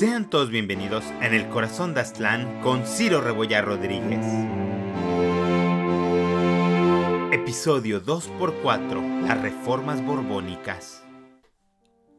Sean 0.00 0.30
todos 0.30 0.48
bienvenidos 0.48 1.04
en 1.20 1.34
el 1.34 1.50
corazón 1.50 1.92
de 1.92 2.00
Aztlán 2.00 2.62
con 2.62 2.86
Ciro 2.86 3.20
Rebollar 3.20 3.66
Rodríguez. 3.66 4.24
Episodio 7.30 8.02
2x4 8.02 9.26
Las 9.26 9.42
reformas 9.42 10.02
borbónicas. 10.02 11.04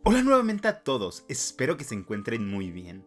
Hola 0.04 0.22
nuevamente 0.22 0.68
a 0.68 0.84
todos, 0.84 1.26
espero 1.28 1.76
que 1.76 1.84
se 1.84 1.96
encuentren 1.96 2.48
muy 2.48 2.70
bien. 2.70 3.04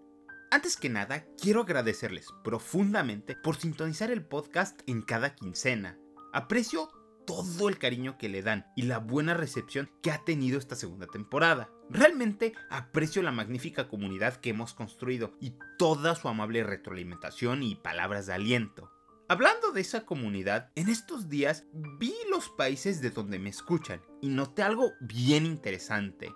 Antes 0.51 0.77
que 0.77 0.89
nada, 0.89 1.25
quiero 1.41 1.61
agradecerles 1.61 2.27
profundamente 2.43 3.37
por 3.37 3.55
sintonizar 3.55 4.11
el 4.11 4.25
podcast 4.25 4.81
en 4.89 5.03
cada 5.03 5.37
quincena. 5.37 6.01
Aprecio 6.33 6.91
todo 7.27 7.69
el 7.69 7.79
cariño 7.79 8.19
que 8.19 8.29
le 8.29 8.43
dan 8.43 8.67
y 8.77 8.83
la 8.83 8.99
buena 8.99 9.35
recepción 9.35 9.91
que 10.03 10.11
ha 10.11 10.25
tenido 10.25 10.59
esta 10.59 10.77
segunda 10.77 11.07
temporada. 11.07 11.71
Realmente 11.91 12.55
aprecio 12.71 13.23
la 13.23 13.33
magnífica 13.33 13.89
comunidad 13.89 14.37
que 14.37 14.51
hemos 14.51 14.75
construido 14.75 15.35
y 15.41 15.55
toda 15.79 16.15
su 16.15 16.29
amable 16.29 16.65
retroalimentación 16.65 17.63
y 17.63 17.75
palabras 17.75 18.27
de 18.27 18.35
aliento. 18.35 18.91
Hablando 19.29 19.73
de 19.73 19.81
esa 19.81 20.05
comunidad, 20.05 20.71
en 20.75 20.89
estos 20.89 21.29
días 21.29 21.65
vi 21.73 22.15
los 22.31 22.51
países 22.51 23.01
de 23.01 23.11
donde 23.11 23.39
me 23.39 23.49
escuchan 23.49 24.03
y 24.21 24.29
noté 24.29 24.63
algo 24.63 24.93
bien 25.01 25.46
interesante. 25.46 26.32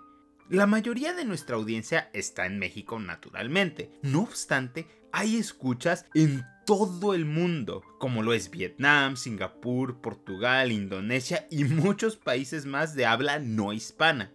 La 0.49 0.65
mayoría 0.65 1.13
de 1.13 1.25
nuestra 1.25 1.55
audiencia 1.55 2.09
está 2.13 2.47
en 2.47 2.57
México 2.57 2.99
naturalmente. 2.99 3.91
No 4.01 4.21
obstante, 4.21 4.87
hay 5.11 5.37
escuchas 5.37 6.07
en 6.15 6.43
todo 6.69 7.15
el 7.15 7.25
mundo, 7.25 7.81
como 7.97 8.21
lo 8.21 8.31
es 8.31 8.51
Vietnam, 8.51 9.17
Singapur, 9.17 10.01
Portugal, 10.01 10.71
Indonesia 10.71 11.47
y 11.49 11.63
muchos 11.63 12.15
países 12.15 12.67
más 12.67 12.93
de 12.93 13.07
habla 13.07 13.39
no 13.39 13.73
hispana. 13.73 14.31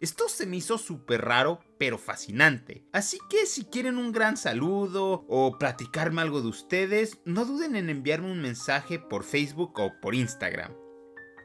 Esto 0.00 0.28
se 0.28 0.44
me 0.44 0.56
hizo 0.56 0.76
súper 0.76 1.24
raro, 1.24 1.60
pero 1.78 1.98
fascinante. 1.98 2.84
Así 2.92 3.20
que 3.30 3.46
si 3.46 3.62
quieren 3.66 3.98
un 3.98 4.10
gran 4.10 4.36
saludo 4.36 5.24
o 5.28 5.56
platicarme 5.56 6.20
algo 6.20 6.42
de 6.42 6.48
ustedes, 6.48 7.20
no 7.24 7.44
duden 7.44 7.76
en 7.76 7.90
enviarme 7.90 8.32
un 8.32 8.42
mensaje 8.42 8.98
por 8.98 9.22
Facebook 9.22 9.78
o 9.78 9.92
por 10.02 10.16
Instagram. 10.16 10.74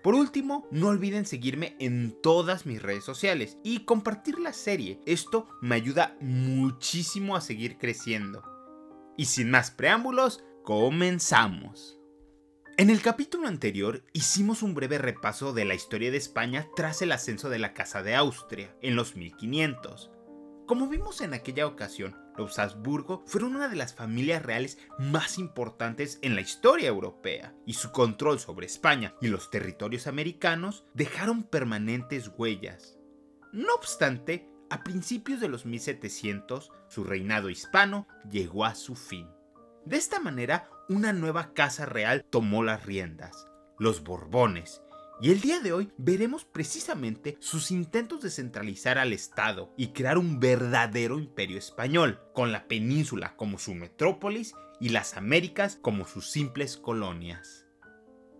Por 0.02 0.16
último, 0.16 0.68
no 0.72 0.88
olviden 0.88 1.28
seguirme 1.28 1.76
en 1.80 2.20
todas 2.24 2.66
mis 2.66 2.82
redes 2.82 3.04
sociales 3.04 3.60
y 3.64 3.86
compartir 3.86 4.40
la 4.40 4.54
serie. 4.54 5.00
Esto 5.06 5.48
me 5.62 5.76
ayuda 5.76 6.18
muchísimo 6.22 7.36
a 7.36 7.42
seguir 7.42 7.78
creciendo. 7.78 8.57
Y 9.18 9.26
sin 9.26 9.50
más 9.50 9.72
preámbulos, 9.72 10.44
comenzamos. 10.64 12.00
En 12.78 12.92
el 12.92 13.02
capítulo 13.02 13.48
anterior 13.48 14.04
hicimos 14.14 14.62
un 14.62 14.76
breve 14.76 15.00
repaso 15.00 15.52
de 15.52 15.66
la 15.66 15.74
historia 15.74 16.12
de 16.12 16.18
España 16.18 16.68
tras 16.76 17.02
el 17.02 17.12
ascenso 17.12 17.50
de 17.50 17.58
la 17.58 17.74
Casa 17.74 18.04
de 18.04 18.14
Austria 18.14 18.78
en 18.84 18.96
los 18.96 19.16
1500. 19.16 20.12
Como 20.68 20.88
vimos 20.88 21.22
en 21.22 21.34
aquella 21.34 21.66
ocasión, 21.66 22.16
los 22.38 22.60
Habsburgo 22.60 23.24
fueron 23.26 23.56
una 23.56 23.70
de 23.70 23.76
las 23.76 23.96
familias 23.96 24.44
reales 24.44 24.78
más 25.00 25.40
importantes 25.40 26.20
en 26.22 26.36
la 26.36 26.42
historia 26.42 26.90
europea, 26.90 27.56
y 27.66 27.74
su 27.74 27.92
control 27.92 28.38
sobre 28.40 28.68
España 28.68 29.16
y 29.20 29.30
los 29.30 29.50
territorios 29.50 30.06
americanos 30.06 30.86
dejaron 30.94 31.42
permanentes 31.42 32.30
huellas. 32.38 33.00
No 33.52 33.74
obstante, 33.74 34.48
a 34.70 34.84
principios 34.84 35.40
de 35.40 35.48
los 35.48 35.66
1700, 35.66 36.72
su 36.88 37.04
reinado 37.04 37.50
hispano 37.50 38.08
llegó 38.30 38.66
a 38.66 38.76
su 38.76 38.96
fin. 38.96 39.28
De 39.86 39.98
esta 39.98 40.20
manera, 40.20 40.70
una 40.90 41.14
nueva 41.14 41.54
casa 41.54 41.86
real 41.86 42.26
tomó 42.30 42.64
las 42.64 42.86
riendas, 42.86 43.48
los 43.78 44.04
Borbones, 44.04 44.82
y 45.20 45.32
el 45.32 45.42
día 45.42 45.60
de 45.60 45.74
hoy 45.74 45.92
veremos 45.98 46.46
precisamente 46.46 47.38
sus 47.40 47.72
intentos 47.72 48.22
de 48.22 48.30
centralizar 48.30 48.98
al 48.98 49.14
Estado 49.14 49.74
y 49.76 49.88
crear 49.88 50.18
un 50.18 50.40
verdadero 50.40 51.18
imperio 51.18 51.58
español, 51.58 52.20
con 52.34 52.52
la 52.52 52.68
península 52.68 53.36
como 53.36 53.58
su 53.58 53.74
metrópolis 53.74 54.54
y 54.80 54.90
las 54.90 55.18
Américas 55.18 55.80
como 55.82 56.06
sus 56.06 56.30
simples 56.30 56.78
colonias. 56.78 57.67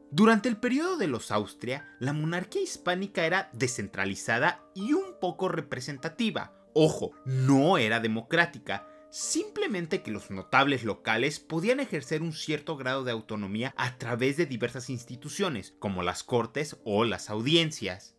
Durante 0.10 0.48
el 0.48 0.56
periodo 0.56 0.96
de 0.96 1.08
los 1.08 1.32
Austria, 1.32 1.86
la 2.00 2.14
monarquía 2.14 2.62
hispánica 2.62 3.26
era 3.26 3.50
descentralizada 3.52 4.64
y 4.74 4.94
un 4.94 5.20
poco 5.20 5.50
representativa. 5.50 6.54
Ojo, 6.74 7.12
no 7.26 7.78
era 7.78 8.00
democrática, 8.00 8.88
simplemente 9.10 10.04
que 10.04 10.12
los 10.12 10.32
notables 10.32 10.86
locales 10.86 11.42
podían 11.42 11.82
ejercer 11.82 12.22
un 12.22 12.32
cierto 12.32 12.78
grado 12.78 13.04
de 13.04 13.12
autonomía 13.12 13.74
a 13.76 13.98
través 13.98 14.38
de 14.38 14.46
diversas 14.46 14.90
instituciones, 14.90 15.76
como 15.78 16.04
las 16.04 16.24
cortes 16.24 16.78
o 16.86 17.04
las 17.04 17.30
audiencias. 17.30 18.17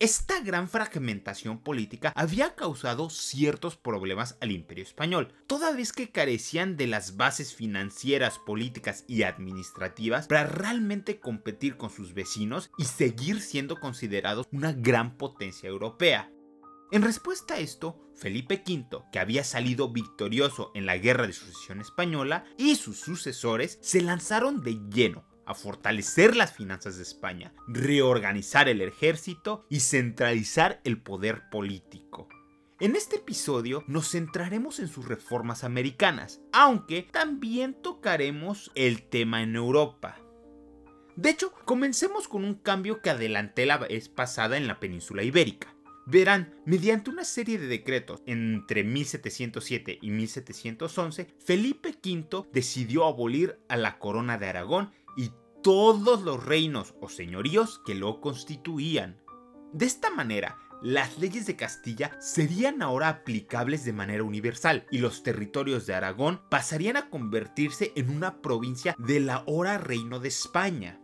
Esta 0.00 0.40
gran 0.40 0.68
fragmentación 0.68 1.62
política 1.62 2.12
había 2.16 2.56
causado 2.56 3.10
ciertos 3.10 3.76
problemas 3.76 4.36
al 4.40 4.50
imperio 4.50 4.82
español, 4.82 5.32
toda 5.46 5.70
vez 5.70 5.92
que 5.92 6.10
carecían 6.10 6.76
de 6.76 6.88
las 6.88 7.16
bases 7.16 7.54
financieras, 7.54 8.40
políticas 8.40 9.04
y 9.06 9.22
administrativas 9.22 10.26
para 10.26 10.46
realmente 10.46 11.20
competir 11.20 11.76
con 11.76 11.90
sus 11.90 12.12
vecinos 12.12 12.72
y 12.76 12.86
seguir 12.86 13.40
siendo 13.40 13.78
considerados 13.78 14.48
una 14.50 14.72
gran 14.72 15.16
potencia 15.16 15.68
europea. 15.68 16.28
En 16.90 17.02
respuesta 17.02 17.54
a 17.54 17.60
esto, 17.60 18.00
Felipe 18.16 18.64
V, 18.66 19.04
que 19.12 19.20
había 19.20 19.44
salido 19.44 19.92
victorioso 19.92 20.72
en 20.74 20.86
la 20.86 20.98
Guerra 20.98 21.28
de 21.28 21.32
Sucesión 21.32 21.80
Española, 21.80 22.44
y 22.58 22.74
sus 22.74 22.98
sucesores 22.98 23.78
se 23.80 24.02
lanzaron 24.02 24.60
de 24.60 24.80
lleno 24.90 25.24
a 25.46 25.54
fortalecer 25.54 26.36
las 26.36 26.52
finanzas 26.52 26.96
de 26.96 27.02
España, 27.02 27.52
reorganizar 27.66 28.68
el 28.68 28.80
ejército 28.80 29.66
y 29.68 29.80
centralizar 29.80 30.80
el 30.84 31.00
poder 31.00 31.48
político. 31.50 32.28
En 32.80 32.96
este 32.96 33.16
episodio 33.16 33.84
nos 33.86 34.10
centraremos 34.10 34.80
en 34.80 34.88
sus 34.88 35.06
reformas 35.06 35.64
americanas, 35.64 36.40
aunque 36.52 37.02
también 37.02 37.74
tocaremos 37.74 38.72
el 38.74 39.02
tema 39.02 39.42
en 39.42 39.54
Europa. 39.54 40.18
De 41.16 41.30
hecho, 41.30 41.52
comencemos 41.64 42.26
con 42.26 42.44
un 42.44 42.54
cambio 42.54 43.00
que 43.00 43.10
adelanté 43.10 43.66
la 43.66 43.78
vez 43.78 44.08
pasada 44.08 44.56
en 44.56 44.66
la 44.66 44.80
península 44.80 45.22
ibérica. 45.22 45.74
Verán, 46.06 46.54
mediante 46.66 47.08
una 47.08 47.24
serie 47.24 47.58
de 47.58 47.68
decretos 47.68 48.22
entre 48.26 48.84
1707 48.84 49.98
y 50.02 50.10
1711, 50.10 51.28
Felipe 51.38 51.94
V 52.04 52.48
decidió 52.52 53.06
abolir 53.06 53.58
a 53.68 53.76
la 53.76 53.98
corona 53.98 54.36
de 54.36 54.48
Aragón 54.48 54.90
y 55.16 55.30
todos 55.62 56.22
los 56.22 56.44
reinos 56.44 56.94
o 57.00 57.08
señoríos 57.08 57.80
que 57.86 57.94
lo 57.94 58.20
constituían. 58.20 59.20
De 59.72 59.86
esta 59.86 60.10
manera, 60.10 60.58
las 60.82 61.18
leyes 61.18 61.46
de 61.46 61.56
Castilla 61.56 62.20
serían 62.20 62.82
ahora 62.82 63.08
aplicables 63.08 63.84
de 63.84 63.94
manera 63.94 64.22
universal 64.22 64.86
y 64.90 64.98
los 64.98 65.22
territorios 65.22 65.86
de 65.86 65.94
Aragón 65.94 66.42
pasarían 66.50 66.98
a 66.98 67.08
convertirse 67.08 67.92
en 67.96 68.10
una 68.10 68.42
provincia 68.42 68.94
del 68.98 69.30
ahora 69.30 69.78
Reino 69.78 70.20
de 70.20 70.28
España. 70.28 71.00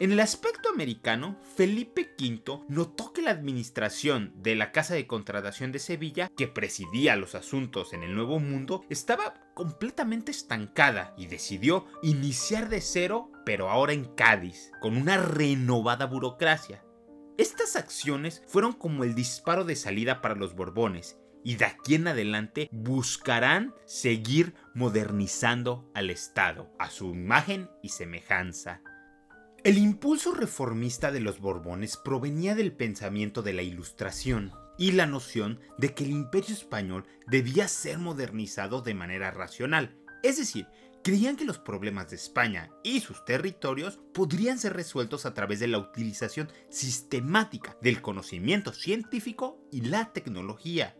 En 0.00 0.10
el 0.10 0.20
aspecto 0.20 0.70
americano, 0.70 1.38
Felipe 1.54 2.14
V 2.18 2.64
notó 2.68 3.12
que 3.12 3.22
la 3.22 3.30
administración 3.30 4.32
de 4.34 4.56
la 4.56 4.72
Casa 4.72 4.94
de 4.94 5.06
Contratación 5.06 5.70
de 5.70 5.78
Sevilla, 5.78 6.28
que 6.36 6.48
presidía 6.48 7.14
los 7.14 7.34
asuntos 7.34 7.92
en 7.92 8.02
el 8.02 8.14
Nuevo 8.14 8.40
Mundo, 8.40 8.84
estaba 8.88 9.34
completamente 9.54 10.30
estancada 10.30 11.14
y 11.16 11.26
decidió 11.26 11.86
iniciar 12.02 12.68
de 12.68 12.80
cero, 12.80 13.30
pero 13.44 13.70
ahora 13.70 13.92
en 13.92 14.04
Cádiz, 14.14 14.70
con 14.80 14.96
una 14.96 15.16
renovada 15.16 16.06
burocracia. 16.06 16.84
Estas 17.38 17.76
acciones 17.76 18.42
fueron 18.46 18.72
como 18.72 19.04
el 19.04 19.14
disparo 19.14 19.64
de 19.64 19.76
salida 19.76 20.20
para 20.20 20.34
los 20.34 20.54
Borbones, 20.54 21.18
y 21.44 21.56
de 21.56 21.64
aquí 21.64 21.96
en 21.96 22.06
adelante 22.06 22.68
buscarán 22.70 23.74
seguir 23.84 24.54
modernizando 24.74 25.90
al 25.94 26.10
Estado, 26.10 26.72
a 26.78 26.90
su 26.90 27.10
imagen 27.10 27.68
y 27.82 27.88
semejanza. 27.88 28.82
El 29.64 29.78
impulso 29.78 30.34
reformista 30.34 31.12
de 31.12 31.20
los 31.20 31.40
Borbones 31.40 31.96
provenía 31.96 32.54
del 32.54 32.72
pensamiento 32.72 33.42
de 33.42 33.52
la 33.52 33.62
Ilustración 33.62 34.52
y 34.82 34.90
la 34.90 35.06
noción 35.06 35.60
de 35.78 35.94
que 35.94 36.02
el 36.02 36.10
imperio 36.10 36.56
español 36.56 37.04
debía 37.28 37.68
ser 37.68 37.98
modernizado 37.98 38.82
de 38.82 38.94
manera 38.94 39.30
racional, 39.30 39.96
es 40.24 40.38
decir, 40.38 40.66
creían 41.04 41.36
que 41.36 41.44
los 41.44 41.60
problemas 41.60 42.10
de 42.10 42.16
España 42.16 42.68
y 42.82 42.98
sus 42.98 43.24
territorios 43.24 44.00
podrían 44.12 44.58
ser 44.58 44.72
resueltos 44.72 45.24
a 45.24 45.34
través 45.34 45.60
de 45.60 45.68
la 45.68 45.78
utilización 45.78 46.50
sistemática 46.68 47.76
del 47.80 48.02
conocimiento 48.02 48.72
científico 48.72 49.64
y 49.70 49.82
la 49.82 50.12
tecnología. 50.12 50.96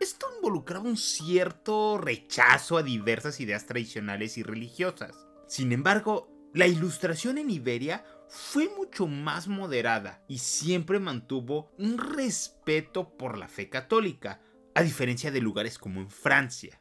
Esto 0.00 0.26
involucraba 0.36 0.88
un 0.88 0.96
cierto 0.96 1.98
rechazo 1.98 2.78
a 2.78 2.82
diversas 2.82 3.38
ideas 3.38 3.66
tradicionales 3.66 4.38
y 4.38 4.42
religiosas. 4.42 5.26
Sin 5.46 5.72
embargo, 5.72 6.30
la 6.54 6.66
ilustración 6.66 7.36
en 7.36 7.50
Iberia 7.50 8.02
fue 8.30 8.68
mucho 8.76 9.06
más 9.06 9.48
moderada 9.48 10.24
y 10.28 10.38
siempre 10.38 11.00
mantuvo 11.00 11.72
un 11.78 11.98
respeto 11.98 13.16
por 13.16 13.36
la 13.36 13.48
fe 13.48 13.68
católica, 13.68 14.40
a 14.74 14.82
diferencia 14.82 15.30
de 15.30 15.40
lugares 15.40 15.78
como 15.78 16.00
en 16.00 16.10
Francia. 16.10 16.80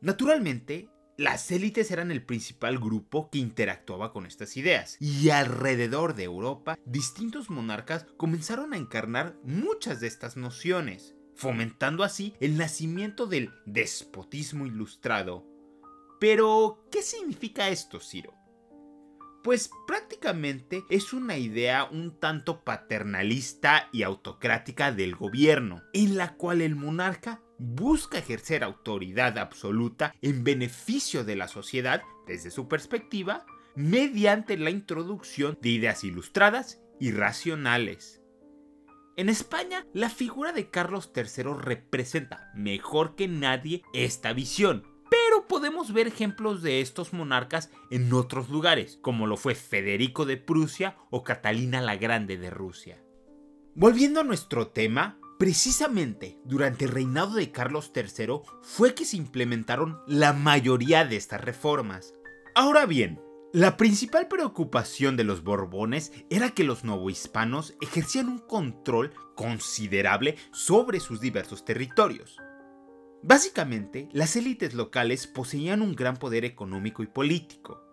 Naturalmente, 0.00 0.88
las 1.16 1.50
élites 1.50 1.90
eran 1.90 2.12
el 2.12 2.24
principal 2.24 2.78
grupo 2.78 3.28
que 3.28 3.38
interactuaba 3.38 4.12
con 4.12 4.24
estas 4.24 4.56
ideas, 4.56 4.96
y 5.00 5.30
alrededor 5.30 6.14
de 6.14 6.22
Europa, 6.22 6.78
distintos 6.84 7.50
monarcas 7.50 8.06
comenzaron 8.16 8.72
a 8.72 8.76
encarnar 8.76 9.36
muchas 9.42 9.98
de 9.98 10.06
estas 10.06 10.36
nociones. 10.36 11.16
fomentando 11.38 12.02
así 12.02 12.34
el 12.40 12.58
nacimiento 12.58 13.26
del 13.26 13.52
despotismo 13.64 14.66
ilustrado. 14.66 15.46
Pero, 16.18 16.84
¿qué 16.90 17.00
significa 17.00 17.68
esto, 17.68 18.00
Ciro? 18.00 18.34
Pues 19.42 19.70
prácticamente 19.86 20.84
es 20.90 21.12
una 21.12 21.38
idea 21.38 21.84
un 21.84 22.18
tanto 22.18 22.64
paternalista 22.64 23.88
y 23.92 24.02
autocrática 24.02 24.92
del 24.92 25.14
gobierno, 25.14 25.82
en 25.92 26.16
la 26.16 26.34
cual 26.34 26.60
el 26.60 26.74
monarca 26.74 27.40
busca 27.58 28.18
ejercer 28.18 28.64
autoridad 28.64 29.38
absoluta 29.38 30.14
en 30.22 30.44
beneficio 30.44 31.24
de 31.24 31.36
la 31.36 31.48
sociedad 31.48 32.02
desde 32.26 32.50
su 32.50 32.68
perspectiva, 32.68 33.46
mediante 33.74 34.56
la 34.56 34.70
introducción 34.70 35.56
de 35.62 35.68
ideas 35.68 36.02
ilustradas 36.02 36.80
y 36.98 37.12
racionales. 37.12 38.20
En 39.16 39.28
España, 39.28 39.84
la 39.92 40.10
figura 40.10 40.52
de 40.52 40.70
Carlos 40.70 41.10
III 41.14 41.54
representa 41.60 42.52
mejor 42.54 43.16
que 43.16 43.26
nadie 43.26 43.82
esta 43.92 44.32
visión, 44.32 44.84
podemos 45.48 45.92
ver 45.92 46.06
ejemplos 46.06 46.62
de 46.62 46.80
estos 46.80 47.12
monarcas 47.12 47.70
en 47.90 48.12
otros 48.12 48.48
lugares, 48.50 48.98
como 49.02 49.26
lo 49.26 49.36
fue 49.36 49.54
Federico 49.54 50.26
de 50.26 50.36
Prusia 50.36 50.96
o 51.10 51.24
Catalina 51.24 51.80
la 51.80 51.96
Grande 51.96 52.36
de 52.36 52.50
Rusia. 52.50 53.02
Volviendo 53.74 54.20
a 54.20 54.24
nuestro 54.24 54.68
tema, 54.68 55.18
precisamente 55.38 56.38
durante 56.44 56.84
el 56.84 56.90
reinado 56.90 57.34
de 57.34 57.50
Carlos 57.50 57.92
III 57.94 58.40
fue 58.62 58.94
que 58.94 59.04
se 59.04 59.16
implementaron 59.16 60.00
la 60.06 60.32
mayoría 60.32 61.04
de 61.04 61.16
estas 61.16 61.40
reformas. 61.40 62.14
Ahora 62.54 62.86
bien, 62.86 63.20
la 63.52 63.76
principal 63.76 64.28
preocupación 64.28 65.16
de 65.16 65.24
los 65.24 65.42
Borbones 65.42 66.12
era 66.28 66.50
que 66.50 66.64
los 66.64 66.84
novohispanos 66.84 67.74
ejercían 67.80 68.28
un 68.28 68.40
control 68.40 69.14
considerable 69.36 70.36
sobre 70.52 71.00
sus 71.00 71.20
diversos 71.20 71.64
territorios. 71.64 72.36
Básicamente, 73.22 74.08
las 74.12 74.36
élites 74.36 74.74
locales 74.74 75.26
poseían 75.26 75.82
un 75.82 75.94
gran 75.96 76.16
poder 76.16 76.44
económico 76.44 77.02
y 77.02 77.06
político. 77.06 77.84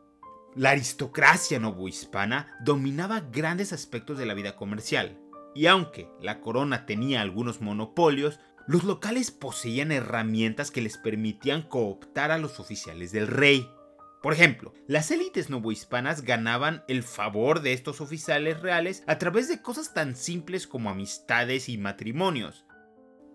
La 0.56 0.69
aristocracia 0.69 1.60
novohispana 1.60 2.56
dominaba 2.63 3.22
grandes 3.22 3.74
aspectos 3.74 4.18
de 4.18 4.25
la 4.25 4.36
vida 4.36 4.56
comercial, 4.56 5.19
y 5.56 5.66
aunque 5.66 6.10
la 6.22 6.42
corona 6.42 6.86
tenía 6.86 7.22
algunos 7.22 7.60
monopolios, 7.60 8.39
los 8.68 8.83
locales 8.83 9.31
poseían 9.31 9.92
herramientas 9.92 10.72
que 10.72 10.81
les 10.81 10.98
permitían 10.98 11.63
cooptar 11.63 12.31
a 12.31 12.38
los 12.38 12.60
oficiales 12.60 13.12
del 13.12 13.28
rey. 13.28 13.69
Por 14.21 14.33
ejemplo, 14.33 14.74
las 14.88 15.12
élites 15.12 15.50
novohispanas 15.50 16.24
ganaban 16.24 16.83
el 16.88 17.04
favor 17.04 17.62
de 17.62 17.74
estos 17.74 18.01
oficiales 18.01 18.62
reales 18.62 19.04
a 19.07 19.18
través 19.18 19.48
de 19.48 19.62
cosas 19.62 19.94
tan 19.94 20.16
simples 20.16 20.68
como 20.68 20.89
amistades 20.89 21.69
y 21.69 21.78
matrimonios, 21.78 22.66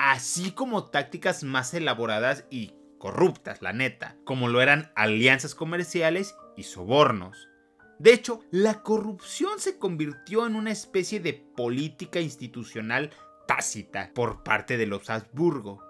así 0.00 0.52
como 0.52 0.84
tácticas 0.84 1.44
más 1.44 1.74
elaboradas 1.74 2.46
y 2.48 2.72
corruptas, 2.96 3.60
la 3.60 3.74
neta, 3.74 4.16
como 4.24 4.48
lo 4.48 4.62
eran 4.62 4.90
alianzas 4.96 5.54
comerciales 5.54 6.34
y 6.56 6.62
sobornos. 6.62 7.50
De 7.98 8.14
hecho, 8.14 8.40
la 8.50 8.82
corrupción 8.82 9.60
se 9.60 9.76
convirtió 9.76 10.46
en 10.46 10.56
una 10.56 10.70
especie 10.70 11.20
de 11.20 11.34
política 11.34 12.18
institucional 12.18 13.10
tácita 13.46 14.10
por 14.14 14.42
parte 14.42 14.78
de 14.78 14.86
los 14.86 15.10
Habsburgo. 15.10 15.84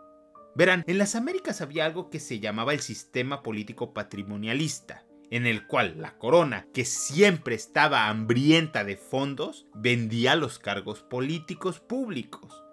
Verán, 0.57 0.83
en 0.89 0.99
las 0.99 1.15
Américas 1.15 1.61
había 1.61 1.85
algo 1.85 2.11
que 2.11 2.19
se 2.19 2.41
llamaba 2.41 2.73
el 2.73 2.81
sistema 2.81 3.45
político 3.45 3.95
patrimonialista, 3.95 5.05
en 5.31 5.47
el 5.47 5.69
cual 5.69 6.01
la 6.01 6.19
corona, 6.19 6.67
que 6.75 6.85
siempre 6.85 7.55
estaba 7.55 8.09
hambrienta 8.09 8.83
de 8.83 8.97
fondos, 8.97 9.69
vendía 9.73 10.35
los 10.35 10.59
cargos 10.59 11.01
políticos 11.01 11.79
públicos. 11.79 12.65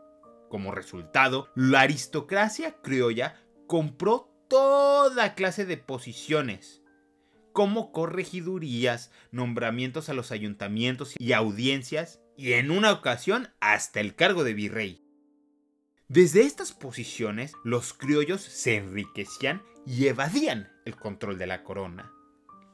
Como 0.50 0.72
resultado, 0.72 1.50
la 1.56 1.82
aristocracia 1.82 2.78
criolla 2.82 3.42
compró 3.68 4.34
toda 4.48 5.36
clase 5.36 5.66
de 5.66 5.78
posiciones, 5.78 6.82
como 7.52 7.92
corregidurías, 7.92 9.12
nombramientos 9.32 10.10
a 10.10 10.14
los 10.14 10.32
ayuntamientos 10.32 11.16
y 11.18 11.34
audiencias, 11.34 12.22
y 12.38 12.54
en 12.54 12.72
una 12.72 12.92
ocasión 12.92 13.50
hasta 13.60 14.00
el 14.00 14.16
cargo 14.16 14.44
de 14.44 14.54
virrey. 14.54 15.04
Desde 16.08 16.42
estas 16.42 16.72
posiciones, 16.72 17.54
los 17.66 17.94
criollos 17.94 18.42
se 18.42 18.76
enriquecían 18.76 19.64
y 19.86 20.08
evadían 20.08 20.72
el 20.86 20.96
control 20.96 21.38
de 21.38 21.48
la 21.48 21.64
corona. 21.64 22.14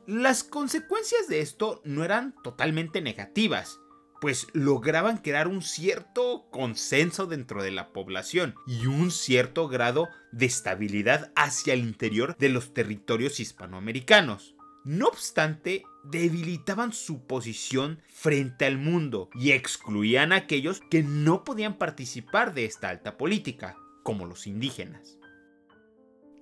Las 0.05 0.43
consecuencias 0.43 1.27
de 1.29 1.39
esto 1.39 1.81
no 1.85 2.03
eran 2.03 2.35
totalmente 2.43 3.01
negativas, 3.01 3.79
pues 4.23 4.47
lograban 4.53 5.17
crear 5.17 5.49
un 5.49 5.61
cierto 5.61 6.47
consenso 6.49 7.25
dentro 7.25 7.61
de 7.61 7.71
la 7.71 7.91
población 7.91 8.55
y 8.65 8.85
un 8.85 9.11
cierto 9.11 9.67
grado 9.67 10.07
de 10.31 10.45
estabilidad 10.45 11.33
hacia 11.35 11.73
el 11.73 11.81
interior 11.81 12.37
de 12.37 12.47
los 12.47 12.73
territorios 12.73 13.41
hispanoamericanos. 13.41 14.55
No 14.85 15.07
obstante, 15.07 15.83
debilitaban 16.05 16.93
su 16.93 17.27
posición 17.27 17.99
frente 18.07 18.65
al 18.65 18.77
mundo 18.77 19.29
y 19.35 19.51
excluían 19.51 20.31
a 20.31 20.37
aquellos 20.37 20.79
que 20.89 21.03
no 21.03 21.43
podían 21.43 21.77
participar 21.77 22.53
de 22.53 22.63
esta 22.63 22.87
alta 22.87 23.17
política, 23.17 23.75
como 24.03 24.25
los 24.25 24.47
indígenas. 24.47 25.19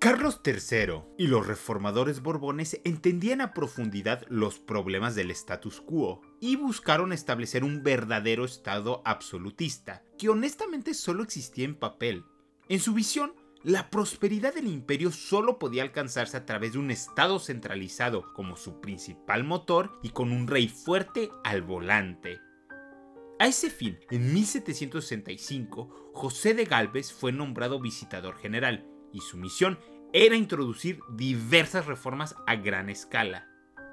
Carlos 0.01 0.41
III 0.43 1.03
y 1.19 1.27
los 1.27 1.45
reformadores 1.45 2.23
borbones 2.23 2.81
entendían 2.83 3.39
a 3.39 3.53
profundidad 3.53 4.25
los 4.29 4.57
problemas 4.57 5.13
del 5.13 5.29
status 5.29 5.79
quo 5.79 6.23
y 6.39 6.55
buscaron 6.55 7.13
establecer 7.13 7.63
un 7.63 7.83
verdadero 7.83 8.43
Estado 8.43 9.03
absolutista, 9.05 10.03
que 10.17 10.29
honestamente 10.29 10.95
solo 10.95 11.21
existía 11.21 11.65
en 11.65 11.75
papel. 11.75 12.25
En 12.67 12.79
su 12.79 12.95
visión, 12.95 13.35
la 13.61 13.91
prosperidad 13.91 14.55
del 14.55 14.65
imperio 14.65 15.11
solo 15.11 15.59
podía 15.59 15.83
alcanzarse 15.83 16.35
a 16.35 16.47
través 16.47 16.73
de 16.73 16.79
un 16.79 16.89
Estado 16.89 17.37
centralizado 17.37 18.33
como 18.33 18.55
su 18.55 18.81
principal 18.81 19.43
motor 19.43 19.99
y 20.01 20.09
con 20.09 20.31
un 20.31 20.47
rey 20.47 20.67
fuerte 20.67 21.29
al 21.43 21.61
volante. 21.61 22.39
A 23.37 23.45
ese 23.45 23.69
fin, 23.69 23.99
en 24.09 24.33
1765, 24.33 26.11
José 26.15 26.55
de 26.55 26.65
Galvez 26.65 27.13
fue 27.13 27.31
nombrado 27.31 27.79
visitador 27.79 28.35
general 28.39 28.87
y 29.13 29.19
su 29.19 29.37
misión 29.37 29.77
era 30.13 30.35
introducir 30.35 30.99
diversas 31.09 31.85
reformas 31.85 32.35
a 32.45 32.55
gran 32.55 32.89
escala. 32.89 33.47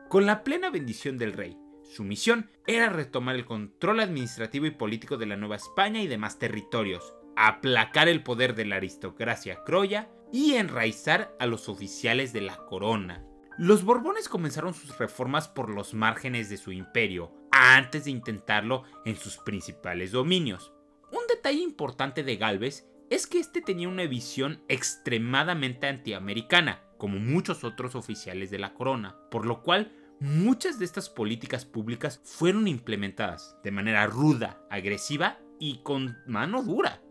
Con 0.08 0.26
la 0.26 0.42
plena 0.42 0.70
bendición 0.70 1.18
del 1.18 1.32
rey, 1.32 1.56
su 1.82 2.02
misión 2.02 2.50
era 2.66 2.88
retomar 2.88 3.36
el 3.36 3.44
control 3.44 4.00
administrativo 4.00 4.66
y 4.66 4.70
político 4.72 5.16
de 5.16 5.26
la 5.26 5.36
Nueva 5.36 5.56
España 5.56 6.02
y 6.02 6.06
demás 6.06 6.38
territorios, 6.38 7.14
aplacar 7.36 8.08
el 8.08 8.22
poder 8.22 8.54
de 8.54 8.64
la 8.64 8.76
aristocracia 8.76 9.62
croya 9.64 10.10
y 10.32 10.54
enraizar 10.54 11.34
a 11.38 11.46
los 11.46 11.68
oficiales 11.68 12.32
de 12.32 12.40
la 12.40 12.56
corona. 12.56 13.24
Los 13.56 13.84
Borbones 13.84 14.28
comenzaron 14.28 14.74
sus 14.74 14.98
reformas 14.98 15.48
por 15.48 15.70
los 15.70 15.94
márgenes 15.94 16.48
de 16.48 16.56
su 16.56 16.72
imperio, 16.72 17.32
antes 17.50 18.04
de 18.04 18.10
intentarlo 18.10 18.84
en 19.04 19.16
sus 19.16 19.38
principales 19.38 20.12
dominios. 20.12 20.72
Un 21.10 21.26
detalle 21.28 21.60
importante 21.60 22.22
de 22.22 22.36
Galvez 22.36 22.86
es 23.10 23.26
que 23.26 23.38
este 23.38 23.60
tenía 23.60 23.88
una 23.88 24.06
visión 24.06 24.62
extremadamente 24.68 25.86
antiamericana, 25.86 26.82
como 26.98 27.18
muchos 27.18 27.64
otros 27.64 27.94
oficiales 27.94 28.50
de 28.50 28.58
la 28.58 28.74
corona, 28.74 29.16
por 29.30 29.46
lo 29.46 29.62
cual 29.62 29.92
muchas 30.20 30.78
de 30.78 30.84
estas 30.84 31.08
políticas 31.08 31.64
públicas 31.64 32.20
fueron 32.24 32.68
implementadas 32.68 33.56
de 33.62 33.70
manera 33.70 34.06
ruda, 34.06 34.60
agresiva 34.70 35.38
y 35.58 35.82
con 35.82 36.18
mano 36.26 36.62
dura. 36.62 37.02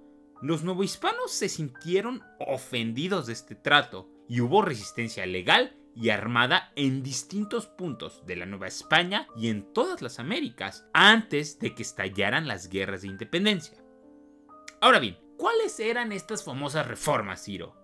Los 0.41 0.63
novohispanos 0.63 1.31
se 1.31 1.49
sintieron 1.49 2.21
ofendidos 2.39 3.27
de 3.27 3.33
este 3.33 3.55
trato 3.55 4.09
y 4.27 4.41
hubo 4.41 4.61
resistencia 4.61 5.25
legal 5.25 5.75
y 5.95 6.09
armada 6.09 6.71
en 6.75 7.01
distintos 7.01 7.65
puntos 7.65 8.23
de 8.27 8.35
la 8.35 8.45
Nueva 8.45 8.67
España 8.67 9.27
y 9.35 9.47
en 9.47 9.73
todas 9.73 10.03
las 10.03 10.19
Américas 10.19 10.85
antes 10.93 11.57
de 11.57 11.73
que 11.73 11.81
estallaran 11.81 12.47
las 12.47 12.69
guerras 12.69 13.01
de 13.01 13.07
independencia. 13.07 13.83
Ahora 14.79 14.99
bien, 14.99 15.17
¿cuáles 15.37 15.79
eran 15.79 16.11
estas 16.11 16.43
famosas 16.43 16.87
reformas, 16.87 17.43
Ciro? 17.43 17.75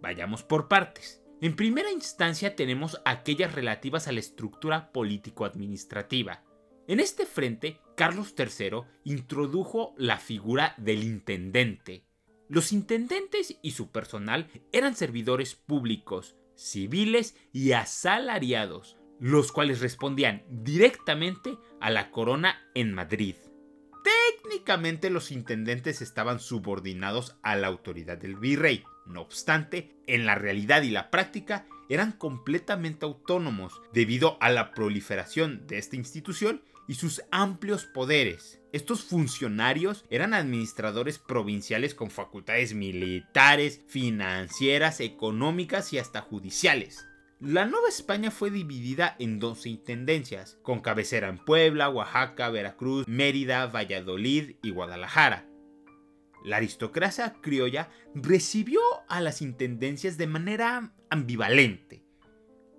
Vayamos 0.00 0.42
por 0.42 0.68
partes. 0.68 1.22
En 1.40 1.56
primera 1.56 1.90
instancia 1.90 2.56
tenemos 2.56 3.00
aquellas 3.04 3.54
relativas 3.54 4.08
a 4.08 4.12
la 4.12 4.20
estructura 4.20 4.92
político-administrativa, 4.92 6.42
en 6.88 7.00
este 7.00 7.26
frente, 7.26 7.80
Carlos 7.96 8.34
III 8.38 8.82
introdujo 9.02 9.94
la 9.96 10.18
figura 10.18 10.74
del 10.76 11.02
intendente. 11.02 12.04
Los 12.48 12.72
intendentes 12.72 13.58
y 13.60 13.72
su 13.72 13.90
personal 13.90 14.48
eran 14.70 14.94
servidores 14.94 15.56
públicos, 15.56 16.36
civiles 16.54 17.36
y 17.52 17.72
asalariados, 17.72 18.96
los 19.18 19.50
cuales 19.50 19.80
respondían 19.80 20.44
directamente 20.48 21.58
a 21.80 21.90
la 21.90 22.12
corona 22.12 22.70
en 22.74 22.94
Madrid. 22.94 23.34
Técnicamente 24.48 25.10
los 25.10 25.32
intendentes 25.32 26.00
estaban 26.02 26.38
subordinados 26.38 27.34
a 27.42 27.56
la 27.56 27.66
autoridad 27.66 28.16
del 28.16 28.36
virrey, 28.36 28.84
no 29.04 29.22
obstante, 29.22 29.96
en 30.06 30.24
la 30.24 30.36
realidad 30.36 30.82
y 30.82 30.90
la 30.90 31.10
práctica 31.10 31.66
eran 31.88 32.12
completamente 32.12 33.04
autónomos 33.04 33.82
debido 33.92 34.38
a 34.40 34.50
la 34.50 34.70
proliferación 34.70 35.66
de 35.66 35.78
esta 35.78 35.96
institución 35.96 36.62
y 36.86 36.94
sus 36.94 37.22
amplios 37.32 37.86
poderes. 37.86 38.60
Estos 38.72 39.02
funcionarios 39.02 40.04
eran 40.10 40.32
administradores 40.32 41.18
provinciales 41.18 41.96
con 41.96 42.12
facultades 42.12 42.72
militares, 42.72 43.80
financieras, 43.88 45.00
económicas 45.00 45.92
y 45.92 45.98
hasta 45.98 46.20
judiciales. 46.20 47.04
La 47.38 47.66
Nueva 47.66 47.88
España 47.90 48.30
fue 48.30 48.50
dividida 48.50 49.14
en 49.18 49.38
12 49.38 49.68
intendencias, 49.68 50.58
con 50.62 50.80
cabecera 50.80 51.28
en 51.28 51.36
Puebla, 51.36 51.90
Oaxaca, 51.90 52.48
Veracruz, 52.48 53.06
Mérida, 53.06 53.66
Valladolid 53.66 54.56
y 54.62 54.70
Guadalajara. 54.70 55.46
La 56.46 56.56
aristocracia 56.56 57.34
criolla 57.42 57.90
recibió 58.14 58.80
a 59.10 59.20
las 59.20 59.42
intendencias 59.42 60.16
de 60.16 60.26
manera 60.26 60.94
ambivalente. 61.10 62.06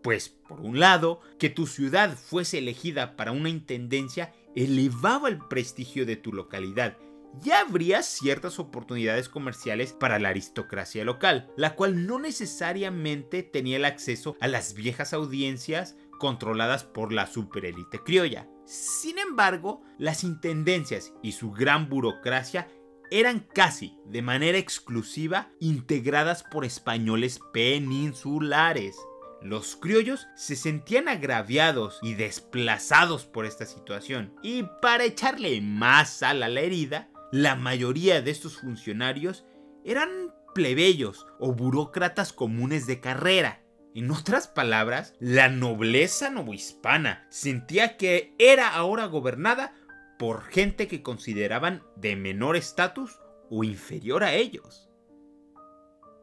Pues, 0.01 0.29
por 0.29 0.61
un 0.61 0.79
lado, 0.79 1.21
que 1.37 1.51
tu 1.51 1.67
ciudad 1.67 2.17
fuese 2.17 2.57
elegida 2.57 3.15
para 3.15 3.33
una 3.33 3.49
intendencia 3.49 4.33
elevaba 4.55 5.29
el 5.29 5.37
prestigio 5.37 6.03
de 6.07 6.15
tu 6.15 6.33
localidad 6.33 6.97
ya 7.41 7.62
habría 7.62 8.03
ciertas 8.03 8.60
oportunidades 8.60 9.29
comerciales 9.29 9.93
para 9.93 10.19
la 10.19 10.29
aristocracia 10.29 11.03
local, 11.03 11.51
la 11.55 11.75
cual 11.75 12.05
no 12.05 12.19
necesariamente 12.19 13.43
tenía 13.43 13.77
el 13.77 13.86
acceso 13.86 14.36
a 14.39 14.48
las 14.48 14.74
viejas 14.74 15.13
audiencias 15.13 15.96
controladas 16.19 16.84
por 16.84 17.13
la 17.13 17.27
superélite 17.27 18.00
criolla. 18.03 18.48
Sin 18.65 19.17
embargo, 19.19 19.81
las 19.98 20.24
intendencias 20.24 21.13
y 21.22 21.34
su 21.34 21.51
gran 21.51 21.89
burocracia 21.89 22.67
eran 23.12 23.39
casi 23.39 23.98
de 24.05 24.22
manera 24.22 24.57
exclusiva 24.57 25.50
integradas 25.60 26.43
por 26.43 26.65
españoles 26.65 27.39
peninsulares. 27.53 28.98
Los 29.41 29.75
criollos 29.75 30.27
se 30.36 30.55
sentían 30.55 31.07
agraviados 31.07 32.00
y 32.01 32.15
desplazados 32.15 33.25
por 33.25 33.46
esta 33.46 33.65
situación, 33.65 34.34
y 34.41 34.63
para 34.81 35.05
echarle 35.05 35.62
más 35.62 36.10
sal 36.10 36.41
a 36.41 36.50
la 36.50 36.62
herida, 36.62 37.10
la 37.31 37.55
mayoría 37.55 38.22
de 38.22 38.31
estos 38.31 38.57
funcionarios 38.57 39.46
eran 39.84 40.10
plebeyos 40.53 41.27
o 41.39 41.53
burócratas 41.53 42.34
comunes 42.34 42.88
de 42.88 43.00
carrera. 43.00 43.63
En 43.93 44.12
otras 44.12 44.48
palabras, 44.48 45.15
la 45.19 45.50
nobleza 45.50 46.29
novohispana 46.29 47.27
sentía 47.29 47.98
que 47.98 48.34
era 48.38 48.69
ahora 48.69 49.05
gobernada 49.05 49.74
por 50.19 50.43
gente 50.43 50.88
que 50.88 51.03
consideraban 51.03 51.84
de 51.96 52.15
menor 52.15 52.55
estatus 52.55 53.19
o 53.50 53.63
inferior 53.63 54.24
a 54.24 54.34
ellos. 54.34 54.89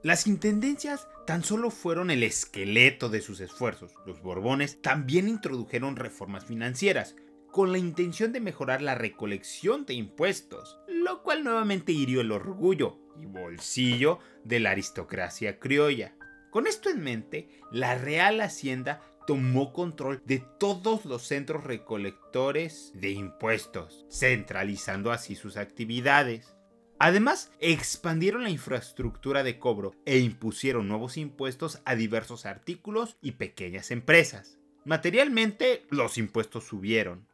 Las 0.02 0.26
intendencias 0.26 1.08
tan 1.26 1.42
solo 1.42 1.70
fueron 1.70 2.11
el 2.11 2.23
esqueleto 2.23 3.08
de 3.08 3.23
sus 3.23 3.40
esfuerzos. 3.40 3.94
Los 4.04 4.20
Borbones 4.20 4.82
también 4.82 5.28
introdujeron 5.28 5.96
reformas 5.96 6.44
financieras, 6.44 7.16
con 7.50 7.73
la 7.73 7.78
intención 7.78 8.32
de 8.32 8.40
mejorar 8.40 8.82
la 8.82 8.96
recolección 8.96 9.87
de 9.87 9.94
impuestos, 9.94 10.80
lo 11.04 11.23
cual 11.23 11.44
nuevamente 11.44 11.92
hirió 11.92 12.20
el 12.20 12.32
orgullo 12.32 12.99
y 13.20 13.26
bolsillo 13.26 14.18
de 14.44 14.61
la 14.61 14.70
aristocracia 14.70 15.58
criolla. 15.58 16.16
Con 16.50 16.66
esto 16.66 16.90
en 16.90 17.02
mente, 17.02 17.49
la 17.70 17.96
Real 17.96 18.40
Hacienda 18.40 19.02
tomó 19.26 19.73
control 19.73 20.23
de 20.25 20.44
todos 20.58 21.04
los 21.04 21.26
centros 21.26 21.64
recolectores 21.64 22.92
de 22.94 23.11
impuestos, 23.11 24.06
centralizando 24.11 25.12
así 25.12 25.34
sus 25.34 25.56
actividades. 25.56 26.54
Además, 26.99 27.50
expandieron 27.58 28.44
la 28.44 28.50
infraestructura 28.50 29.42
de 29.42 29.58
cobro 29.58 29.92
e 30.04 30.18
impusieron 30.18 30.88
nuevos 30.88 31.16
impuestos 31.16 31.80
a 31.84 31.94
diversos 31.96 32.46
artículos 32.46 33.16
y 33.20 33.32
pequeñas 33.32 33.90
empresas. 33.90 34.58
Materialmente, 34.84 35.87
los 35.90 36.18
impuestos 36.18 36.64
subieron, 36.64 37.26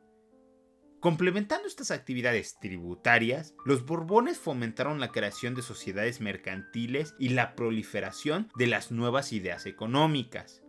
Complementando 1.00 1.66
estas 1.66 1.90
actividades 1.90 2.58
tributarias, 2.60 3.54
los 3.64 3.86
Borbones 3.86 4.38
fomentaron 4.38 5.00
la 5.00 5.12
creación 5.12 5.54
de 5.54 5.62
sociedades 5.62 6.20
mercantiles 6.20 7.14
y 7.18 7.30
la 7.30 7.56
proliferación 7.56 8.50
de 8.54 8.66
las 8.66 8.90
nuevas 8.90 9.32
ideas 9.32 9.64
económicas. 9.64 10.62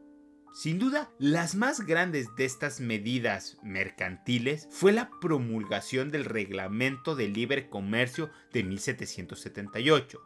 Sin 0.53 0.79
duda, 0.79 1.11
las 1.19 1.55
más 1.55 1.81
grandes 1.81 2.33
de 2.37 2.45
estas 2.45 2.79
medidas 2.79 3.57
mercantiles 3.61 4.69
fue 4.71 4.93
la 4.93 5.09
promulgación 5.19 6.11
del 6.11 6.23
Reglamento 6.23 7.15
de 7.15 7.27
Libre 7.27 7.69
Comercio 7.69 8.29
de 8.53 8.63
1778. 8.63 10.19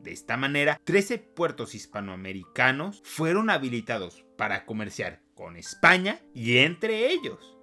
De 0.00 0.12
esta 0.12 0.36
manera, 0.36 0.80
13 0.82 1.18
puertos 1.18 1.76
hispanoamericanos 1.76 3.02
fueron 3.04 3.50
habilitados 3.50 4.24
para 4.36 4.66
comerciar 4.66 5.22
con 5.34 5.56
España 5.56 6.20
y 6.34 6.58
entre 6.58 7.10
ellos. 7.12 7.53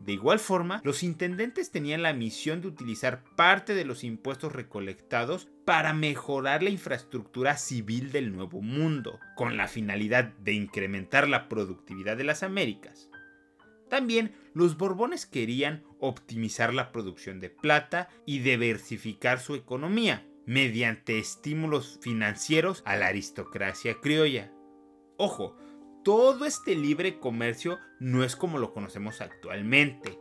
De 0.00 0.12
igual 0.12 0.38
forma, 0.38 0.80
los 0.84 1.02
intendentes 1.02 1.70
tenían 1.70 2.02
la 2.02 2.12
misión 2.12 2.60
de 2.60 2.68
utilizar 2.68 3.24
parte 3.36 3.74
de 3.74 3.84
los 3.84 4.04
impuestos 4.04 4.52
recolectados 4.52 5.48
para 5.64 5.94
mejorar 5.94 6.62
la 6.62 6.70
infraestructura 6.70 7.56
civil 7.56 8.12
del 8.12 8.34
Nuevo 8.34 8.60
Mundo, 8.60 9.18
con 9.36 9.56
la 9.56 9.66
finalidad 9.66 10.32
de 10.38 10.52
incrementar 10.52 11.28
la 11.28 11.48
productividad 11.48 12.16
de 12.16 12.24
las 12.24 12.42
Américas. 12.42 13.08
También 13.88 14.34
los 14.54 14.76
Borbones 14.76 15.26
querían 15.26 15.84
optimizar 16.00 16.74
la 16.74 16.92
producción 16.92 17.40
de 17.40 17.50
plata 17.50 18.08
y 18.26 18.40
diversificar 18.40 19.40
su 19.40 19.54
economía 19.54 20.26
mediante 20.46 21.18
estímulos 21.18 21.98
financieros 22.02 22.82
a 22.84 22.96
la 22.96 23.06
aristocracia 23.06 24.00
criolla. 24.00 24.52
Ojo, 25.16 25.56
todo 26.04 26.44
este 26.44 26.76
libre 26.76 27.18
comercio 27.18 27.80
no 27.98 28.22
es 28.22 28.36
como 28.36 28.58
lo 28.58 28.72
conocemos 28.72 29.20
actualmente. 29.20 30.18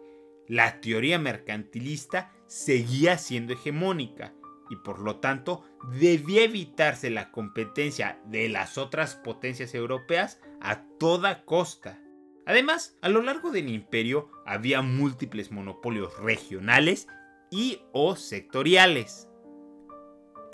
La 0.48 0.82
teoría 0.82 1.20
mercantilista 1.20 2.34
seguía 2.48 3.18
siendo 3.18 3.54
hegemónica 3.54 4.34
y 4.70 4.78
por 4.78 5.00
lo 5.00 5.20
tanto 5.20 5.64
debía 6.00 6.44
evitarse 6.44 7.10
la 7.10 7.32
competencia 7.32 8.20
de 8.26 8.50
las 8.50 8.78
otras 8.78 9.16
potencias 9.16 9.76
europeas 9.76 10.40
a 10.62 10.86
toda 10.98 11.46
costa. 11.46 12.00
Además, 12.46 12.98
a 13.02 13.10
lo 13.10 13.22
largo 13.22 13.52
del 13.52 13.70
imperio 13.70 14.32
había 14.46 14.82
múltiples 14.82 15.52
monopolios 15.52 16.18
regionales 16.20 17.08
y 17.52 17.82
o 17.92 18.16
sectoriales. 18.16 19.28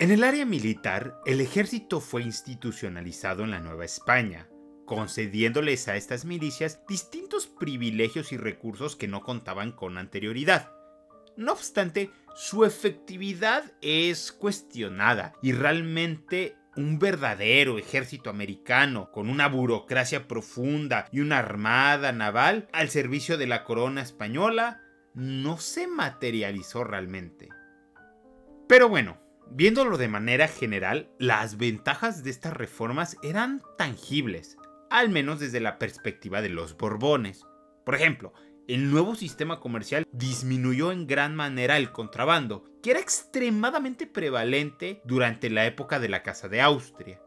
En 0.00 0.10
el 0.10 0.24
área 0.24 0.44
militar, 0.44 1.20
el 1.26 1.40
ejército 1.40 2.00
fue 2.00 2.22
institucionalizado 2.22 3.44
en 3.44 3.50
la 3.50 3.60
Nueva 3.60 3.84
España, 3.84 4.49
concediéndoles 4.90 5.86
a 5.86 5.94
estas 5.94 6.24
milicias 6.24 6.80
distintos 6.88 7.46
privilegios 7.46 8.32
y 8.32 8.36
recursos 8.36 8.96
que 8.96 9.06
no 9.06 9.22
contaban 9.22 9.70
con 9.70 9.96
anterioridad. 9.98 10.72
No 11.36 11.52
obstante, 11.52 12.10
su 12.34 12.64
efectividad 12.64 13.70
es 13.82 14.32
cuestionada 14.32 15.32
y 15.42 15.52
realmente 15.52 16.56
un 16.74 16.98
verdadero 16.98 17.78
ejército 17.78 18.30
americano 18.30 19.12
con 19.12 19.30
una 19.30 19.46
burocracia 19.46 20.26
profunda 20.26 21.06
y 21.12 21.20
una 21.20 21.38
armada 21.38 22.10
naval 22.10 22.66
al 22.72 22.90
servicio 22.90 23.38
de 23.38 23.46
la 23.46 23.62
corona 23.62 24.02
española 24.02 24.80
no 25.14 25.58
se 25.58 25.86
materializó 25.86 26.82
realmente. 26.82 27.48
Pero 28.66 28.88
bueno, 28.88 29.18
viéndolo 29.52 29.98
de 29.98 30.08
manera 30.08 30.48
general, 30.48 31.12
las 31.20 31.58
ventajas 31.58 32.24
de 32.24 32.30
estas 32.30 32.54
reformas 32.54 33.16
eran 33.22 33.62
tangibles 33.78 34.56
al 34.90 35.08
menos 35.08 35.40
desde 35.40 35.60
la 35.60 35.78
perspectiva 35.78 36.42
de 36.42 36.50
los 36.50 36.76
Borbones. 36.76 37.46
Por 37.84 37.94
ejemplo, 37.94 38.34
el 38.68 38.90
nuevo 38.90 39.14
sistema 39.14 39.58
comercial 39.58 40.06
disminuyó 40.12 40.92
en 40.92 41.06
gran 41.06 41.34
manera 41.34 41.76
el 41.76 41.92
contrabando, 41.92 42.64
que 42.82 42.90
era 42.90 43.00
extremadamente 43.00 44.06
prevalente 44.06 45.00
durante 45.04 45.50
la 45.50 45.66
época 45.66 45.98
de 45.98 46.08
la 46.08 46.22
Casa 46.22 46.48
de 46.48 46.60
Austria. 46.60 47.20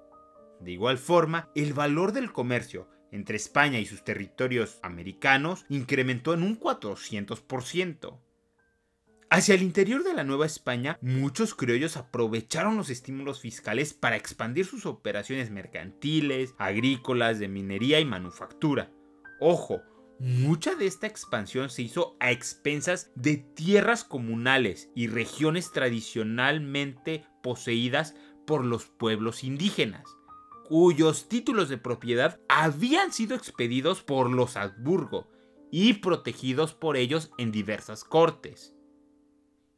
De 0.59 0.71
igual 0.71 0.97
forma, 0.97 1.49
el 1.55 1.73
valor 1.73 2.13
del 2.13 2.31
comercio 2.31 2.87
entre 3.11 3.35
España 3.35 3.79
y 3.79 3.85
sus 3.85 4.03
territorios 4.03 4.79
americanos 4.81 5.65
incrementó 5.69 6.33
en 6.33 6.43
un 6.43 6.59
400%. 6.59 8.19
Hacia 9.35 9.55
el 9.55 9.63
interior 9.63 10.03
de 10.03 10.13
la 10.13 10.23
Nueva 10.23 10.45
España, 10.45 10.99
muchos 11.01 11.55
criollos 11.55 11.97
aprovecharon 11.97 12.77
los 12.77 12.91
estímulos 12.91 13.41
fiscales 13.41 13.91
para 13.91 14.15
expandir 14.15 14.63
sus 14.63 14.85
operaciones 14.85 15.49
mercantiles, 15.49 16.53
agrícolas, 16.59 17.39
de 17.39 17.47
minería 17.47 17.99
y 17.99 18.05
manufactura. 18.05 18.91
Ojo, 19.39 19.81
mucha 20.19 20.75
de 20.75 20.85
esta 20.85 21.07
expansión 21.07 21.71
se 21.71 21.81
hizo 21.81 22.15
a 22.19 22.29
expensas 22.29 23.09
de 23.15 23.37
tierras 23.37 24.03
comunales 24.03 24.91
y 24.93 25.07
regiones 25.07 25.71
tradicionalmente 25.71 27.25
poseídas 27.41 28.13
por 28.45 28.63
los 28.63 28.85
pueblos 28.85 29.43
indígenas, 29.43 30.03
cuyos 30.63 31.27
títulos 31.27 31.69
de 31.69 31.79
propiedad 31.79 32.39
habían 32.49 33.11
sido 33.11 33.35
expedidos 33.35 34.03
por 34.03 34.29
los 34.29 34.57
Habsburgo 34.57 35.27
y 35.71 35.93
protegidos 35.93 36.75
por 36.75 36.97
ellos 36.97 37.31
en 37.39 37.51
diversas 37.51 38.03
cortes. 38.03 38.72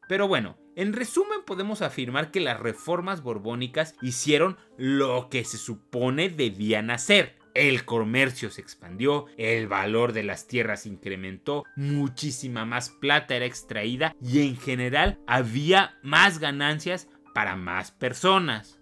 Pero 0.07 0.27
bueno, 0.27 0.57
en 0.75 0.93
resumen 0.93 1.39
podemos 1.45 1.81
afirmar 1.81 2.31
que 2.31 2.41
las 2.41 2.59
reformas 2.59 3.21
borbónicas 3.23 3.95
hicieron 4.01 4.57
lo 4.77 5.29
que 5.29 5.45
se 5.45 5.57
supone 5.57 6.29
debían 6.29 6.91
hacer, 6.91 7.37
el 7.55 7.85
comercio 7.85 8.51
se 8.51 8.61
expandió, 8.61 9.27
el 9.37 9.67
valor 9.67 10.11
de 10.11 10.23
las 10.23 10.45
tierras 10.47 10.85
incrementó, 10.85 11.63
muchísima 11.77 12.65
más 12.65 12.89
plata 12.89 13.35
era 13.35 13.45
extraída 13.45 14.13
y 14.21 14.41
en 14.41 14.57
general 14.57 15.19
había 15.25 15.97
más 16.03 16.39
ganancias 16.39 17.07
para 17.33 17.55
más 17.55 17.91
personas. 17.91 18.79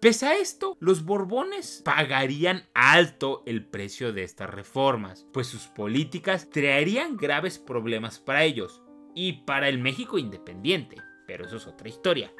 Pese 0.00 0.26
a 0.26 0.36
esto, 0.36 0.76
los 0.80 1.04
Borbones 1.04 1.82
pagarían 1.84 2.64
alto 2.74 3.42
el 3.46 3.66
precio 3.66 4.12
de 4.12 4.24
estas 4.24 4.48
reformas, 4.48 5.26
pues 5.32 5.46
sus 5.46 5.66
políticas 5.66 6.48
traerían 6.48 7.16
graves 7.16 7.58
problemas 7.58 8.18
para 8.18 8.44
ellos 8.44 8.82
y 9.16 9.32
para 9.44 9.68
el 9.68 9.78
México 9.78 10.18
independiente, 10.18 10.96
pero 11.26 11.46
eso 11.46 11.56
es 11.56 11.66
otra 11.66 11.88
historia. 11.88 12.32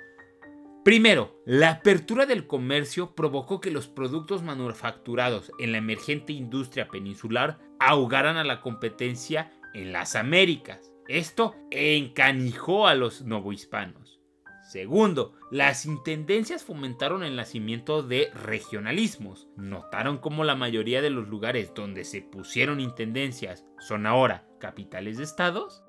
Primero, 0.85 1.43
la 1.45 1.71
apertura 1.71 2.27
del 2.27 2.47
comercio 2.47 3.17
provocó 3.17 3.61
que 3.61 3.73
los 3.73 3.89
productos 3.89 4.45
manufacturados 4.45 5.51
en 5.59 5.73
la 5.73 5.79
emergente 5.79 6.33
industria 6.33 6.87
peninsular 6.87 7.59
ahogaran 7.81 8.37
a 8.37 8.45
la 8.45 8.61
competencia 8.61 9.51
en 9.75 9.93
las 9.93 10.15
Américas. 10.15 10.93
Esto 11.09 11.57
encanijó 11.73 12.87
a 12.87 12.95
los 12.95 13.23
novohispanos. 13.23 14.21
Segundo, 14.69 15.35
las 15.51 15.87
intendencias 15.87 16.65
fomentaron 16.65 17.23
el 17.23 17.37
nacimiento 17.37 18.03
de 18.03 18.31
regionalismos. 18.35 19.49
Notaron 19.57 20.19
cómo 20.19 20.45
la 20.45 20.57
mayoría 20.57 21.03
de 21.03 21.11
los 21.11 21.29
lugares 21.29 21.73
donde 21.75 22.05
se 22.05 22.21
pusieron 22.21 22.81
intendencias 22.81 23.65
son 23.79 24.07
ahora 24.07 24.47
capitales 24.61 25.19
de 25.19 25.25
estados. 25.25 25.86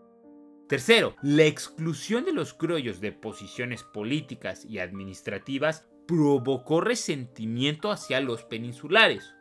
Tercero, 0.68 1.16
la 1.22 1.46
exclusión 1.46 2.26
de 2.26 2.34
los 2.34 2.54
criollos 2.54 3.00
de 3.00 3.14
posiciones 3.14 3.84
políticas 3.84 4.66
y 4.66 4.80
administrativas 4.80 5.88
provocó 6.08 6.82
resentimiento 6.82 7.90
hacia 7.90 8.20
los 8.20 8.44
peninsulares. 8.44 9.34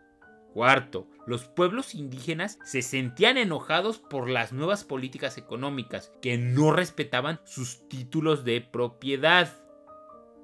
Cuarto, 0.52 1.08
los 1.26 1.44
pueblos 1.44 1.94
indígenas 1.94 2.58
se 2.64 2.80
sentían 2.80 3.38
enojados 3.38 3.98
por 3.98 4.30
las 4.30 4.52
nuevas 4.52 4.84
políticas 4.84 5.36
económicas 5.36 6.12
que 6.22 6.38
no 6.38 6.72
respetaban 6.72 7.40
sus 7.44 7.88
títulos 7.88 8.44
de 8.44 8.60
propiedad. 8.60 9.52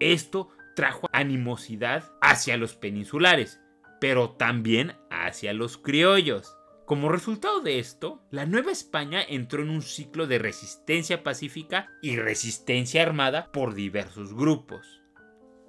Esto 0.00 0.48
trajo 0.74 1.08
animosidad 1.12 2.12
hacia 2.20 2.56
los 2.56 2.74
peninsulares, 2.74 3.60
pero 4.00 4.30
también 4.32 4.96
hacia 5.10 5.52
los 5.52 5.78
criollos. 5.78 6.56
Como 6.92 7.08
resultado 7.08 7.60
de 7.60 7.78
esto, 7.78 8.20
la 8.30 8.44
Nueva 8.44 8.70
España 8.70 9.22
entró 9.26 9.62
en 9.62 9.70
un 9.70 9.80
ciclo 9.80 10.26
de 10.26 10.38
resistencia 10.38 11.22
pacífica 11.22 11.88
y 12.02 12.16
resistencia 12.16 13.00
armada 13.00 13.50
por 13.50 13.72
diversos 13.72 14.34
grupos. 14.34 15.00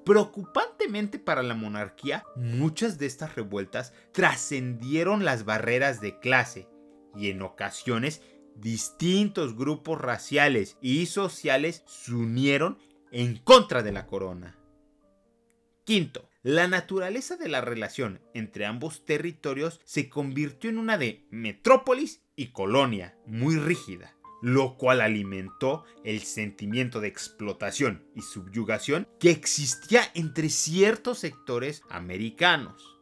Preocupantemente 0.03 1.19
para 1.19 1.41
la 1.41 1.53
monarquía, 1.53 2.25
muchas 2.35 2.99
de 2.99 3.05
estas 3.05 3.35
revueltas 3.35 3.93
trascendieron 4.11 5.23
las 5.23 5.45
barreras 5.45 6.01
de 6.01 6.19
clase 6.19 6.67
y 7.15 7.29
en 7.29 7.41
ocasiones 7.41 8.21
distintos 8.57 9.55
grupos 9.55 10.01
raciales 10.01 10.77
y 10.81 11.05
sociales 11.05 11.85
se 11.87 12.13
unieron 12.13 12.79
en 13.13 13.37
contra 13.37 13.81
de 13.81 13.93
la 13.93 14.07
corona. 14.07 14.57
Quinto, 15.85 16.27
la 16.43 16.67
naturaleza 16.67 17.37
de 17.37 17.47
la 17.47 17.61
relación 17.61 18.19
entre 18.33 18.65
ambos 18.65 19.05
territorios 19.05 19.79
se 19.85 20.09
convirtió 20.09 20.69
en 20.69 20.77
una 20.77 20.97
de 20.97 21.25
metrópolis 21.31 22.21
y 22.35 22.47
colonia, 22.47 23.17
muy 23.25 23.55
rígida, 23.55 24.13
lo 24.41 24.75
cual 24.75 24.99
alimentó 24.99 25.85
el 26.03 26.19
sentimiento 26.19 26.99
de 26.99 27.07
explotación 27.07 28.05
y 28.13 28.23
subyugación 28.23 29.07
que 29.21 29.31
existía 29.31 30.01
entre 30.15 30.49
ciertos 30.49 31.19
sectores 31.19 31.81
americanos. 31.89 32.99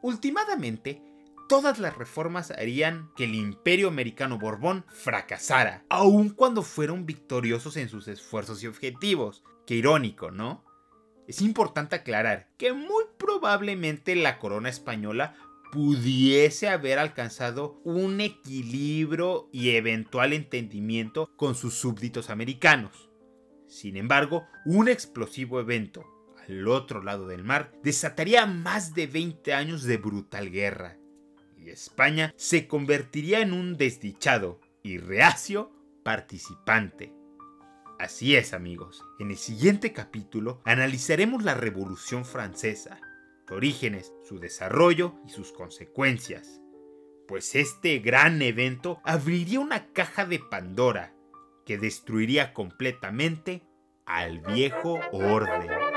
Últimamente, 0.00 1.02
todas 1.50 1.78
las 1.78 1.98
reformas 1.98 2.50
harían 2.50 3.10
que 3.14 3.24
el 3.24 3.34
imperio 3.34 3.88
americano 3.88 4.38
Borbón 4.38 4.86
fracasara, 4.88 5.84
aun 5.90 6.30
cuando 6.30 6.62
fueron 6.62 7.04
victoriosos 7.04 7.76
en 7.76 7.90
sus 7.90 8.08
esfuerzos 8.08 8.62
y 8.62 8.68
objetivos. 8.68 9.44
Qué 9.66 9.74
irónico, 9.74 10.30
¿no? 10.30 10.64
Es 11.26 11.40
importante 11.40 11.96
aclarar 11.96 12.48
que 12.58 12.72
muy 12.72 13.04
probablemente 13.18 14.14
la 14.14 14.38
corona 14.38 14.68
española 14.68 15.36
pudiese 15.72 16.68
haber 16.68 16.98
alcanzado 16.98 17.80
un 17.84 18.20
equilibrio 18.20 19.48
y 19.50 19.70
eventual 19.70 20.32
entendimiento 20.32 21.30
con 21.36 21.54
sus 21.54 21.74
súbditos 21.74 22.30
americanos. 22.30 23.10
Sin 23.66 23.96
embargo, 23.96 24.46
un 24.66 24.88
explosivo 24.88 25.58
evento 25.58 26.04
al 26.46 26.68
otro 26.68 27.02
lado 27.02 27.26
del 27.26 27.42
mar 27.42 27.72
desataría 27.82 28.46
más 28.46 28.94
de 28.94 29.06
20 29.06 29.54
años 29.54 29.82
de 29.82 29.96
brutal 29.96 30.50
guerra, 30.50 30.98
y 31.56 31.70
España 31.70 32.32
se 32.36 32.68
convertiría 32.68 33.40
en 33.40 33.52
un 33.52 33.76
desdichado 33.76 34.60
y 34.82 34.98
reacio 34.98 35.72
participante. 36.04 37.12
Así 37.98 38.34
es 38.34 38.54
amigos, 38.54 39.04
en 39.20 39.30
el 39.30 39.36
siguiente 39.36 39.92
capítulo 39.92 40.60
analizaremos 40.64 41.44
la 41.44 41.54
Revolución 41.54 42.24
Francesa, 42.24 42.98
sus 43.46 43.56
orígenes, 43.56 44.12
su 44.24 44.40
desarrollo 44.40 45.14
y 45.26 45.30
sus 45.30 45.52
consecuencias. 45.52 46.60
Pues 47.28 47.54
este 47.54 48.00
gran 48.00 48.42
evento 48.42 49.00
abriría 49.04 49.60
una 49.60 49.92
caja 49.92 50.26
de 50.26 50.40
Pandora 50.40 51.14
que 51.64 51.78
destruiría 51.78 52.52
completamente 52.52 53.62
al 54.06 54.40
viejo 54.40 54.98
orden. 55.12 55.93